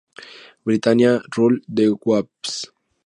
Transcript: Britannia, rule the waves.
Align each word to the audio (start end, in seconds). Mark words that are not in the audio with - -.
Britannia, 0.65 1.21
rule 1.37 1.59
the 1.69 1.95
waves. 2.03 2.65